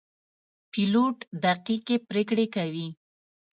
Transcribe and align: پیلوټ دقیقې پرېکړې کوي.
پیلوټ 0.71 1.17
دقیقې 1.43 1.97
پرېکړې 2.09 2.45
کوي. 2.55 2.87